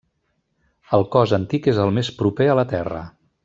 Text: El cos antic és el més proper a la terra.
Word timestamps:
El 0.99 1.05
cos 1.17 1.35
antic 1.39 1.69
és 1.75 1.83
el 1.85 1.93
més 1.99 2.13
proper 2.23 2.49
a 2.55 2.57
la 2.61 2.69
terra. 2.77 3.07